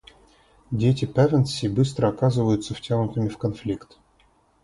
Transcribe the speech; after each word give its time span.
Дети 0.71 1.05
Пэвенси 1.05 1.67
быстро 1.67 2.07
оказываются 2.07 2.73
втянутыми 2.73 3.27
в 3.29 3.37
конфликт. 3.37 3.99